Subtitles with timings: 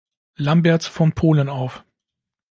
[0.37, 1.85] Lambert von Polen auf.